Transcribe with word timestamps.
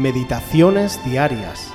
Meditaciones 0.00 0.98
Diarias, 1.04 1.70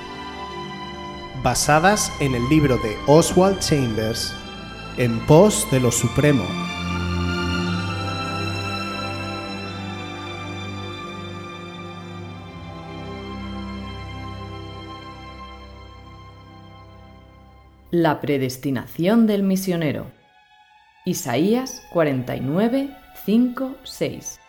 basadas 1.44 2.12
en 2.18 2.34
el 2.34 2.48
libro 2.48 2.76
de 2.78 2.96
Oswald 3.06 3.60
Chambers, 3.60 4.34
En 4.96 5.24
pos 5.26 5.64
de 5.70 5.78
lo 5.78 5.92
Supremo. 5.92 6.42
La 17.92 18.20
predestinación 18.20 19.28
del 19.28 19.44
misionero. 19.44 20.10
Isaías 21.04 21.86
49, 21.92 22.90
5, 23.24 23.76
6. 23.84 24.40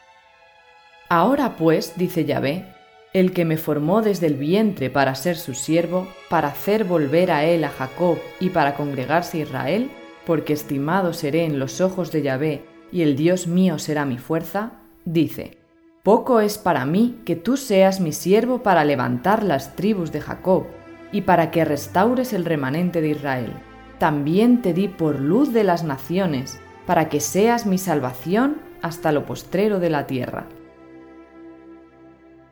Ahora 1.09 1.55
pues, 1.57 1.94
dice 1.95 2.25
Yahvé, 2.25 2.77
el 3.13 3.31
que 3.31 3.45
me 3.45 3.57
formó 3.57 4.02
desde 4.02 4.27
el 4.27 4.35
vientre 4.35 4.89
para 4.89 5.15
ser 5.15 5.38
su 5.38 5.53
siervo, 5.53 6.07
para 6.29 6.49
hacer 6.49 6.84
volver 6.84 7.31
a 7.31 7.45
él 7.45 7.63
a 7.63 7.70
Jacob 7.70 8.17
y 8.39 8.49
para 8.49 8.75
congregarse 8.75 9.39
Israel, 9.39 9.89
porque 10.25 10.53
estimado 10.53 11.13
seré 11.13 11.45
en 11.45 11.59
los 11.59 11.81
ojos 11.81 12.12
de 12.12 12.21
Yahvé 12.21 12.65
y 12.91 13.01
el 13.01 13.15
Dios 13.15 13.48
mío 13.48 13.79
será 13.79 14.05
mi 14.05 14.17
fuerza, 14.17 14.73
dice, 15.05 15.57
Poco 16.03 16.39
es 16.39 16.57
para 16.57 16.85
mí 16.85 17.20
que 17.25 17.35
tú 17.35 17.57
seas 17.57 17.99
mi 17.99 18.13
siervo 18.13 18.63
para 18.63 18.85
levantar 18.85 19.43
las 19.43 19.76
tribus 19.76 20.12
de 20.12 20.21
Jacob 20.21 20.67
y 21.12 21.21
para 21.21 21.51
que 21.51 21.65
restaures 21.65 22.34
el 22.34 22.45
remanente 22.45 23.01
de 23.01 23.09
Israel. 23.09 23.53
También 23.99 24.62
te 24.62 24.73
di 24.73 24.87
por 24.87 25.20
luz 25.20 25.51
de 25.51 25.63
las 25.63 25.84
naciones, 25.84 26.59
para 26.85 27.09
que 27.09 27.20
seas 27.20 27.65
mi 27.65 27.77
salvación 27.77 28.57
hasta 28.81 29.12
lo 29.12 29.26
postrero 29.26 29.79
de 29.79 29.89
la 29.89 30.07
tierra. 30.07 30.48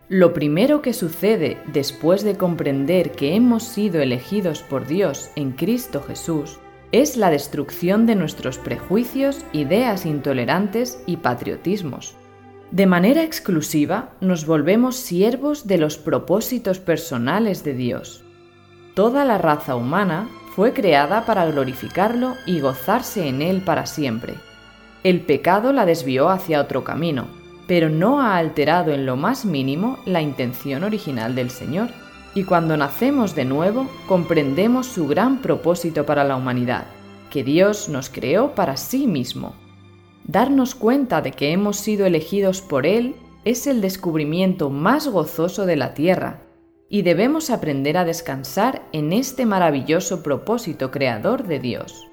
Lo 0.08 0.34
primero 0.34 0.84
que 0.84 0.94
sucede 0.94 1.58
después 1.66 2.24
de 2.24 2.38
comprender 2.38 3.14
que 3.14 3.34
hemos 3.34 3.64
sido 3.64 4.02
elegidos 4.02 4.62
por 4.62 4.86
Dios 4.86 5.32
en 5.36 5.52
Cristo 5.52 6.04
Jesús 6.08 6.60
es 6.92 7.18
la 7.18 7.32
destrucción 7.32 8.06
de 8.06 8.14
nuestros 8.14 8.60
prejuicios, 8.60 9.44
ideas 9.52 10.06
intolerantes 10.06 11.02
y 11.08 11.18
patriotismos. 11.18 12.16
De 12.70 12.86
manera 12.86 13.24
exclusiva 13.24 14.12
nos 14.22 14.46
volvemos 14.46 14.96
siervos 14.96 15.66
de 15.66 15.80
los 15.80 15.98
propósitos 15.98 16.78
personales 16.78 17.64
de 17.64 17.74
Dios. 17.74 18.24
Toda 18.94 19.26
la 19.26 19.40
raza 19.40 19.76
humana 19.76 20.30
fue 20.56 20.74
creada 20.74 21.26
para 21.26 21.48
glorificarlo 21.48 22.36
y 22.46 22.60
gozarse 22.60 23.28
en 23.28 23.42
él 23.42 23.62
para 23.62 23.88
siempre. 23.88 24.36
El 25.04 25.22
pecado 25.22 25.74
la 25.74 25.86
desvió 25.86 26.30
hacia 26.30 26.62
otro 26.62 26.84
camino, 26.84 27.28
pero 27.68 27.90
no 27.90 28.22
ha 28.22 28.38
alterado 28.38 28.92
en 28.92 29.06
lo 29.06 29.16
más 29.16 29.46
mínimo 29.46 29.98
la 30.06 30.22
intención 30.22 30.84
original 30.84 31.36
del 31.36 31.50
Señor, 31.50 31.90
y 32.34 32.44
cuando 32.44 32.78
nacemos 32.78 33.36
de 33.36 33.46
nuevo 33.46 33.88
comprendemos 34.08 34.88
su 34.88 35.08
gran 35.08 35.42
propósito 35.42 36.06
para 36.06 36.24
la 36.24 36.36
humanidad, 36.36 36.86
que 37.30 37.44
Dios 37.44 37.90
nos 37.90 38.10
creó 38.10 38.56
para 38.56 38.78
sí 38.78 39.08
mismo. 39.08 39.56
Darnos 40.26 40.76
cuenta 40.76 41.22
de 41.22 41.32
que 41.32 41.52
hemos 41.52 41.78
sido 41.78 42.06
elegidos 42.06 42.62
por 42.62 42.86
Él 42.86 43.16
es 43.46 43.68
el 43.68 43.82
descubrimiento 43.82 44.70
más 44.70 45.08
gozoso 45.08 45.66
de 45.66 45.76
la 45.76 45.94
tierra, 45.94 46.42
y 46.90 47.02
debemos 47.02 47.50
aprender 47.50 47.98
a 47.98 48.06
descansar 48.06 48.84
en 48.92 49.14
este 49.14 49.46
maravilloso 49.46 50.24
propósito 50.24 50.92
creador 50.92 51.44
de 51.48 51.60
Dios 51.60 52.12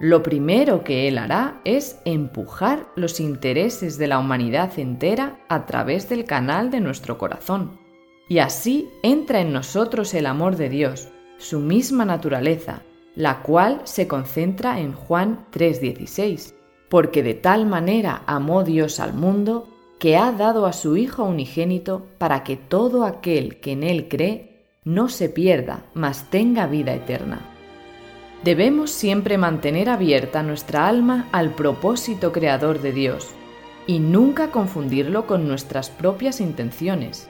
lo 0.00 0.22
primero 0.22 0.82
que 0.82 1.08
Él 1.08 1.18
hará 1.18 1.60
es 1.66 2.00
empujar 2.06 2.86
los 2.96 3.20
intereses 3.20 3.98
de 3.98 4.06
la 4.06 4.18
humanidad 4.18 4.78
entera 4.78 5.44
a 5.50 5.66
través 5.66 6.08
del 6.08 6.24
canal 6.24 6.70
de 6.70 6.80
nuestro 6.80 7.18
corazón. 7.18 7.78
Y 8.26 8.38
así 8.38 8.88
entra 9.02 9.42
en 9.42 9.52
nosotros 9.52 10.14
el 10.14 10.24
amor 10.24 10.56
de 10.56 10.70
Dios, 10.70 11.08
su 11.36 11.60
misma 11.60 12.06
naturaleza, 12.06 12.80
la 13.14 13.42
cual 13.42 13.82
se 13.84 14.08
concentra 14.08 14.80
en 14.80 14.94
Juan 14.94 15.44
3:16, 15.52 16.54
porque 16.88 17.22
de 17.22 17.34
tal 17.34 17.66
manera 17.66 18.22
amó 18.26 18.64
Dios 18.64 19.00
al 19.00 19.12
mundo 19.12 19.68
que 19.98 20.16
ha 20.16 20.32
dado 20.32 20.64
a 20.64 20.72
su 20.72 20.96
Hijo 20.96 21.24
unigénito 21.24 22.06
para 22.16 22.42
que 22.42 22.56
todo 22.56 23.04
aquel 23.04 23.60
que 23.60 23.72
en 23.72 23.82
Él 23.82 24.08
cree 24.08 24.64
no 24.82 25.10
se 25.10 25.28
pierda, 25.28 25.84
mas 25.92 26.30
tenga 26.30 26.66
vida 26.66 26.94
eterna. 26.94 27.49
Debemos 28.44 28.90
siempre 28.90 29.36
mantener 29.36 29.90
abierta 29.90 30.42
nuestra 30.42 30.88
alma 30.88 31.28
al 31.30 31.54
propósito 31.54 32.32
creador 32.32 32.80
de 32.80 32.92
Dios 32.92 33.28
y 33.86 33.98
nunca 33.98 34.50
confundirlo 34.50 35.26
con 35.26 35.46
nuestras 35.46 35.90
propias 35.90 36.40
intenciones. 36.40 37.28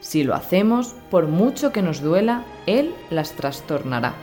Si 0.00 0.24
lo 0.24 0.34
hacemos, 0.34 0.94
por 1.10 1.26
mucho 1.26 1.72
que 1.72 1.82
nos 1.82 2.00
duela, 2.00 2.44
Él 2.66 2.94
las 3.10 3.32
trastornará. 3.32 4.14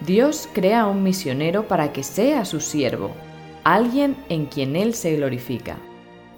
Dios 0.00 0.48
crea 0.54 0.82
a 0.82 0.86
un 0.86 1.02
misionero 1.02 1.68
para 1.68 1.92
que 1.92 2.02
sea 2.02 2.44
su 2.46 2.60
siervo, 2.60 3.10
alguien 3.64 4.16
en 4.28 4.46
quien 4.46 4.74
Él 4.74 4.94
se 4.94 5.16
glorifica. 5.16 5.76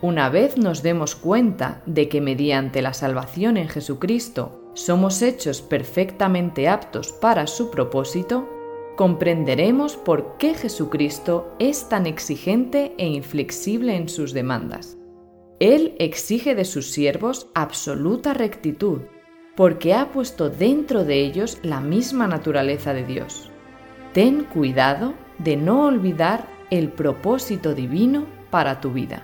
Una 0.01 0.29
vez 0.29 0.57
nos 0.57 0.83
demos 0.83 1.15
cuenta 1.15 1.83
de 1.87 2.09
que 2.09 2.21
mediante 2.21 2.83
la 2.83 2.95
salvación 2.95 3.57
en 3.57 3.69
Jesucristo 3.69 4.61
somos 4.75 5.23
hechos 5.23 5.61
perfectamente 5.61 6.69
aptos 6.69 7.13
para 7.13 7.49
su 7.49 7.71
propósito, 7.71 8.49
comprenderemos 8.99 9.97
por 9.97 10.39
qué 10.39 10.55
Jesucristo 10.55 11.55
es 11.61 11.89
tan 11.89 12.05
exigente 12.05 12.97
e 12.99 13.07
inflexible 13.07 13.95
en 13.95 14.09
sus 14.09 14.33
demandas. 14.33 14.99
Él 15.61 15.95
exige 16.01 16.57
de 16.57 16.65
sus 16.65 16.91
siervos 16.91 17.49
absoluta 17.55 18.35
rectitud, 18.35 19.03
porque 19.55 19.95
ha 19.95 20.11
puesto 20.11 20.51
dentro 20.51 21.05
de 21.05 21.21
ellos 21.21 21.61
la 21.63 21.81
misma 21.81 22.27
naturaleza 22.27 22.93
de 22.93 23.05
Dios. 23.05 23.53
Ten 24.15 24.43
cuidado 24.43 25.15
de 25.39 25.57
no 25.57 25.85
olvidar 25.85 26.49
el 26.73 26.89
propósito 26.89 27.77
divino 27.77 28.27
para 28.51 28.81
tu 28.81 28.91
vida. 28.91 29.23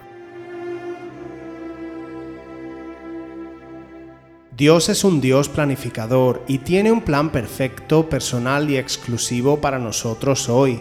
Dios 4.56 4.88
es 4.88 5.02
un 5.02 5.20
Dios 5.20 5.48
planificador 5.48 6.44
y 6.46 6.58
tiene 6.58 6.92
un 6.92 7.00
plan 7.00 7.30
perfecto, 7.30 8.08
personal 8.08 8.70
y 8.70 8.76
exclusivo 8.76 9.60
para 9.60 9.80
nosotros 9.80 10.48
hoy. 10.48 10.80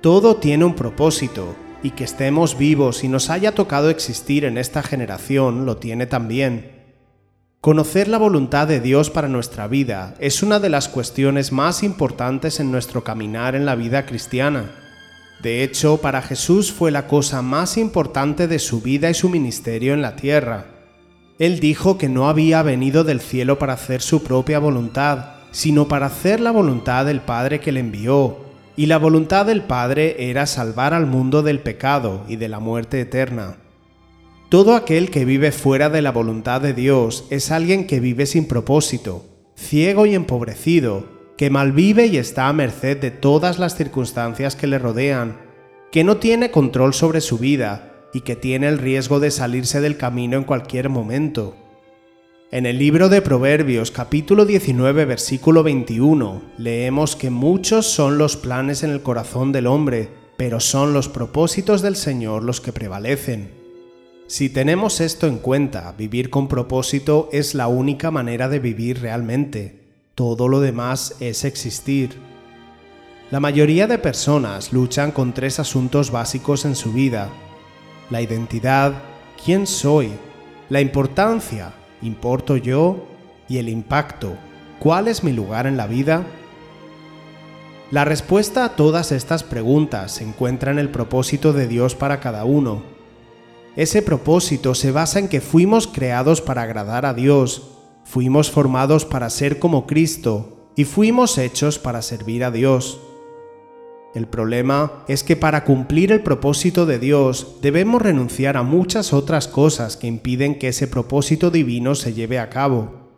Todo 0.00 0.36
tiene 0.36 0.64
un 0.64 0.74
propósito, 0.74 1.54
y 1.82 1.90
que 1.90 2.04
estemos 2.04 2.56
vivos 2.56 3.04
y 3.04 3.08
nos 3.08 3.30
haya 3.30 3.52
tocado 3.52 3.90
existir 3.90 4.44
en 4.44 4.58
esta 4.58 4.82
generación 4.82 5.66
lo 5.66 5.76
tiene 5.76 6.06
también. 6.06 6.78
Conocer 7.60 8.08
la 8.08 8.18
voluntad 8.18 8.66
de 8.66 8.80
Dios 8.80 9.10
para 9.10 9.28
nuestra 9.28 9.66
vida 9.66 10.14
es 10.18 10.42
una 10.42 10.58
de 10.58 10.70
las 10.70 10.88
cuestiones 10.88 11.52
más 11.52 11.82
importantes 11.82 12.60
en 12.60 12.70
nuestro 12.70 13.04
caminar 13.04 13.54
en 13.54 13.66
la 13.66 13.74
vida 13.74 14.06
cristiana. 14.06 14.72
De 15.42 15.62
hecho, 15.62 15.98
para 15.98 16.22
Jesús 16.22 16.72
fue 16.72 16.90
la 16.90 17.06
cosa 17.06 17.42
más 17.42 17.76
importante 17.76 18.48
de 18.48 18.58
su 18.58 18.80
vida 18.80 19.10
y 19.10 19.14
su 19.14 19.28
ministerio 19.28 19.92
en 19.92 20.02
la 20.02 20.16
tierra. 20.16 20.79
Él 21.40 21.58
dijo 21.58 21.96
que 21.96 22.10
no 22.10 22.28
había 22.28 22.62
venido 22.62 23.02
del 23.02 23.22
cielo 23.22 23.58
para 23.58 23.72
hacer 23.72 24.02
su 24.02 24.22
propia 24.22 24.58
voluntad, 24.58 25.36
sino 25.52 25.88
para 25.88 26.04
hacer 26.04 26.38
la 26.38 26.50
voluntad 26.50 27.06
del 27.06 27.22
Padre 27.22 27.60
que 27.60 27.72
le 27.72 27.80
envió, 27.80 28.36
y 28.76 28.84
la 28.84 28.98
voluntad 28.98 29.46
del 29.46 29.62
Padre 29.62 30.28
era 30.28 30.44
salvar 30.44 30.92
al 30.92 31.06
mundo 31.06 31.42
del 31.42 31.60
pecado 31.60 32.26
y 32.28 32.36
de 32.36 32.48
la 32.50 32.60
muerte 32.60 33.00
eterna. 33.00 33.56
Todo 34.50 34.74
aquel 34.74 35.10
que 35.10 35.24
vive 35.24 35.50
fuera 35.50 35.88
de 35.88 36.02
la 36.02 36.12
voluntad 36.12 36.60
de 36.60 36.74
Dios 36.74 37.24
es 37.30 37.50
alguien 37.50 37.86
que 37.86 38.00
vive 38.00 38.26
sin 38.26 38.46
propósito, 38.46 39.24
ciego 39.56 40.04
y 40.04 40.14
empobrecido, 40.14 41.06
que 41.38 41.48
malvive 41.48 42.04
y 42.04 42.18
está 42.18 42.48
a 42.48 42.52
merced 42.52 42.98
de 42.98 43.10
todas 43.10 43.58
las 43.58 43.76
circunstancias 43.76 44.56
que 44.56 44.66
le 44.66 44.78
rodean, 44.78 45.38
que 45.90 46.04
no 46.04 46.18
tiene 46.18 46.50
control 46.50 46.92
sobre 46.92 47.22
su 47.22 47.38
vida 47.38 47.89
y 48.12 48.22
que 48.22 48.36
tiene 48.36 48.68
el 48.68 48.78
riesgo 48.78 49.20
de 49.20 49.30
salirse 49.30 49.80
del 49.80 49.96
camino 49.96 50.36
en 50.36 50.44
cualquier 50.44 50.88
momento. 50.88 51.56
En 52.52 52.66
el 52.66 52.78
libro 52.78 53.08
de 53.08 53.22
Proverbios 53.22 53.92
capítulo 53.92 54.44
19 54.44 55.04
versículo 55.04 55.62
21 55.62 56.42
leemos 56.58 57.14
que 57.14 57.30
muchos 57.30 57.86
son 57.86 58.18
los 58.18 58.36
planes 58.36 58.82
en 58.82 58.90
el 58.90 59.02
corazón 59.02 59.52
del 59.52 59.68
hombre, 59.68 60.08
pero 60.36 60.58
son 60.58 60.92
los 60.92 61.08
propósitos 61.08 61.80
del 61.80 61.94
Señor 61.94 62.42
los 62.42 62.60
que 62.60 62.72
prevalecen. 62.72 63.50
Si 64.26 64.48
tenemos 64.48 65.00
esto 65.00 65.26
en 65.26 65.38
cuenta, 65.38 65.92
vivir 65.98 66.30
con 66.30 66.48
propósito 66.48 67.28
es 67.32 67.54
la 67.54 67.68
única 67.68 68.10
manera 68.10 68.48
de 68.48 68.58
vivir 68.58 69.00
realmente. 69.00 69.80
Todo 70.14 70.48
lo 70.48 70.60
demás 70.60 71.16
es 71.20 71.44
existir. 71.44 72.16
La 73.30 73.38
mayoría 73.40 73.86
de 73.86 73.98
personas 73.98 74.72
luchan 74.72 75.12
con 75.12 75.34
tres 75.34 75.60
asuntos 75.60 76.10
básicos 76.10 76.64
en 76.64 76.74
su 76.74 76.92
vida, 76.92 77.28
la 78.10 78.20
identidad, 78.20 79.02
quién 79.42 79.66
soy, 79.66 80.12
la 80.68 80.80
importancia, 80.80 81.72
importo 82.02 82.56
yo, 82.56 83.06
y 83.48 83.58
el 83.58 83.68
impacto, 83.68 84.34
cuál 84.78 85.08
es 85.08 85.24
mi 85.24 85.32
lugar 85.32 85.66
en 85.66 85.76
la 85.76 85.86
vida. 85.86 86.24
La 87.90 88.04
respuesta 88.04 88.64
a 88.64 88.76
todas 88.76 89.10
estas 89.10 89.42
preguntas 89.42 90.12
se 90.12 90.24
encuentra 90.24 90.70
en 90.70 90.78
el 90.78 90.90
propósito 90.90 91.52
de 91.52 91.66
Dios 91.66 91.94
para 91.94 92.20
cada 92.20 92.44
uno. 92.44 92.82
Ese 93.76 94.02
propósito 94.02 94.74
se 94.74 94.92
basa 94.92 95.18
en 95.18 95.28
que 95.28 95.40
fuimos 95.40 95.86
creados 95.86 96.40
para 96.40 96.62
agradar 96.62 97.06
a 97.06 97.14
Dios, 97.14 97.70
Fuimos 98.10 98.50
formados 98.50 99.04
para 99.04 99.30
ser 99.30 99.60
como 99.60 99.86
Cristo 99.86 100.72
y 100.74 100.84
fuimos 100.84 101.38
hechos 101.38 101.78
para 101.78 102.02
servir 102.02 102.42
a 102.42 102.50
Dios. 102.50 103.00
El 104.14 104.26
problema 104.26 105.04
es 105.06 105.22
que 105.22 105.36
para 105.36 105.64
cumplir 105.64 106.10
el 106.10 106.22
propósito 106.22 106.84
de 106.84 106.98
Dios 106.98 107.58
debemos 107.62 108.02
renunciar 108.02 108.56
a 108.56 108.64
muchas 108.64 109.12
otras 109.12 109.46
cosas 109.46 109.96
que 109.96 110.08
impiden 110.08 110.58
que 110.58 110.68
ese 110.68 110.88
propósito 110.88 111.50
divino 111.52 111.94
se 111.94 112.12
lleve 112.12 112.40
a 112.40 112.50
cabo. 112.50 113.10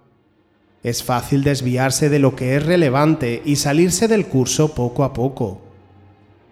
Es 0.82 1.02
fácil 1.02 1.44
desviarse 1.44 2.10
de 2.10 2.18
lo 2.18 2.36
que 2.36 2.56
es 2.56 2.66
relevante 2.66 3.40
y 3.44 3.56
salirse 3.56 4.06
del 4.06 4.26
curso 4.26 4.74
poco 4.74 5.04
a 5.04 5.14
poco. 5.14 5.62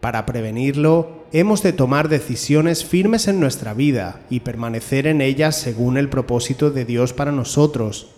Para 0.00 0.24
prevenirlo, 0.24 1.24
hemos 1.32 1.62
de 1.62 1.74
tomar 1.74 2.08
decisiones 2.08 2.84
firmes 2.84 3.28
en 3.28 3.40
nuestra 3.40 3.74
vida 3.74 4.22
y 4.30 4.40
permanecer 4.40 5.06
en 5.06 5.20
ellas 5.20 5.56
según 5.56 5.98
el 5.98 6.08
propósito 6.08 6.70
de 6.70 6.86
Dios 6.86 7.12
para 7.12 7.32
nosotros. 7.32 8.12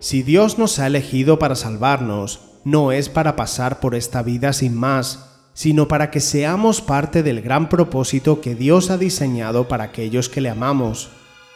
Si 0.00 0.24
Dios 0.24 0.58
nos 0.58 0.80
ha 0.80 0.88
elegido 0.88 1.38
para 1.38 1.54
salvarnos, 1.54 2.40
no 2.64 2.90
es 2.90 3.08
para 3.08 3.36
pasar 3.36 3.78
por 3.78 3.94
esta 3.94 4.22
vida 4.22 4.52
sin 4.52 4.74
más, 4.74 5.35
sino 5.56 5.88
para 5.88 6.10
que 6.10 6.20
seamos 6.20 6.82
parte 6.82 7.22
del 7.22 7.40
gran 7.40 7.70
propósito 7.70 8.42
que 8.42 8.54
Dios 8.54 8.90
ha 8.90 8.98
diseñado 8.98 9.68
para 9.68 9.84
aquellos 9.84 10.28
que 10.28 10.42
le 10.42 10.50
amamos, 10.50 11.08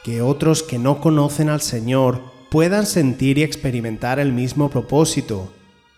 que 0.03 0.23
otros 0.23 0.63
que 0.63 0.79
no 0.79 1.03
conocen 1.03 1.51
al 1.51 1.61
Señor 1.61 2.23
puedan 2.49 2.87
sentir 2.87 3.37
y 3.37 3.43
experimentar 3.43 4.19
el 4.19 4.33
mismo 4.33 4.71
propósito, 4.71 5.53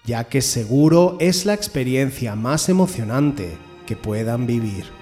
ya 0.05 0.25
que 0.25 0.43
seguro 0.43 1.17
es 1.21 1.47
la 1.47 1.55
experiencia 1.55 2.35
más 2.35 2.69
emocionante 2.69 3.57
que 3.87 3.95
puedan 3.95 4.49
vivir. 4.49 5.02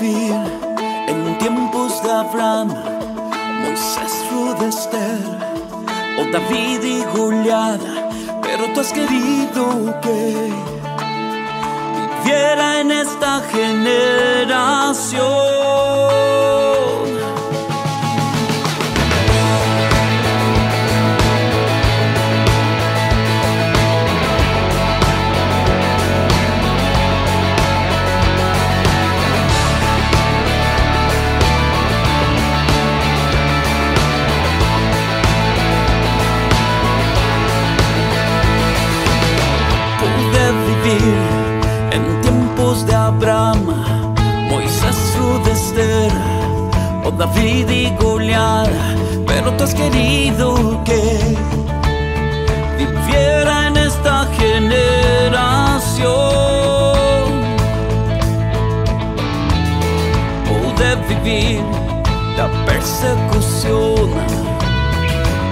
vivir 0.00 0.34
en 1.08 1.38
tiempos 1.38 2.02
de 2.02 2.10
Abraham, 2.10 2.68
Moisés, 3.62 4.24
Rudester 4.30 5.18
o 6.18 6.24
David 6.32 6.82
y 6.82 7.04
Goliat, 7.16 7.80
pero 8.42 8.72
tú 8.72 8.80
has 8.80 8.92
querido 8.92 10.00
que 10.00 10.52
viviera 12.24 12.80
en 12.80 12.90
esta 12.90 13.40
generación. 13.52 15.26
Pero 48.18 49.52
tú 49.58 49.64
has 49.64 49.74
querido 49.74 50.82
que 50.84 51.36
viviera 52.78 53.66
en 53.66 53.76
esta 53.76 54.26
generación. 54.38 56.06
Pude 60.46 60.96
vivir 61.08 61.60
la 62.38 62.48
persecución, 62.64 64.10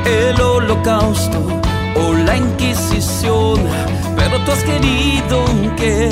el 0.07 0.41
holocausto 0.41 1.39
o 1.97 2.13
la 2.15 2.39
inquisición, 2.39 3.61
pero 4.17 4.39
tú 4.45 4.53
has 4.53 4.65
querido 4.65 5.45
que 5.77 6.09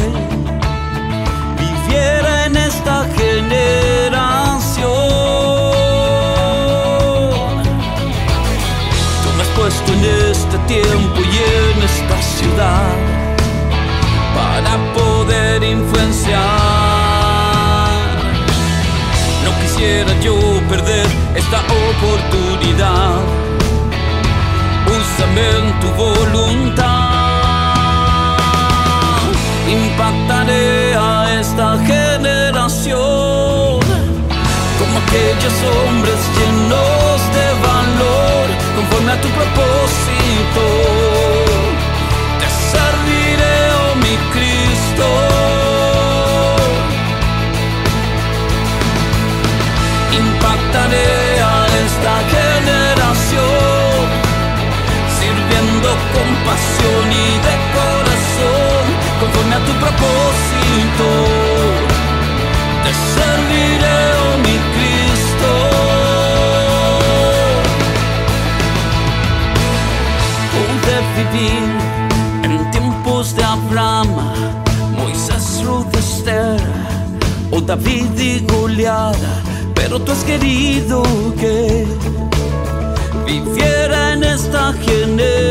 aquellos 35.53 35.92
en 71.35 72.71
tiempos 72.71 73.35
de 73.35 73.43
Abraham, 73.43 74.09
Moisés, 74.97 75.63
Ruth, 75.65 75.95
Esther 75.97 76.61
o 77.51 77.61
David 77.61 78.19
y 78.19 78.41
Goliat, 78.47 79.17
pero 79.75 80.01
tú 80.01 80.13
has 80.13 80.25
querido 80.25 81.03
que 81.39 81.87
viviera 83.27 84.13
en 84.13 84.25
esta 84.25 84.73
generación. 84.85 85.43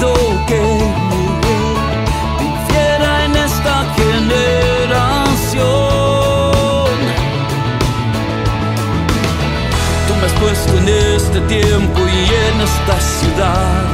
pido 0.00 0.14
que 0.46 0.60
me 1.36 2.80
en 3.24 3.32
esta 3.36 3.76
generación. 3.96 5.60
Tú 10.06 10.12
me 10.20 10.24
has 10.26 10.32
puesto 10.40 10.72
en 10.78 10.88
este 10.88 11.40
tiempo 11.42 11.98
y 12.00 12.24
en 12.46 12.60
esta 12.60 12.96
ciudad 13.00 13.84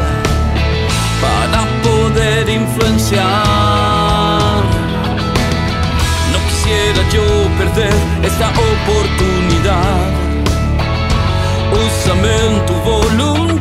para 1.20 1.60
poder 1.82 2.48
influenciar. 2.48 3.24
No 6.32 6.38
quisiera 6.48 7.02
yo 7.10 7.26
perder 7.58 7.98
esta 8.22 8.48
oportunidad. 8.50 10.06
Úsame 11.72 12.32
en 12.46 12.54
tu 12.66 12.74
voluntad. 12.90 13.55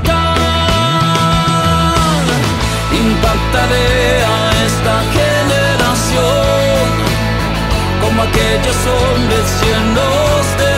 A 3.67 4.51
esta 4.67 5.01
generación 5.17 6.85
como 7.99 8.21
aquellos 8.21 8.77
hombres 8.85 9.45
llenos 9.59 10.57
de 10.59 10.74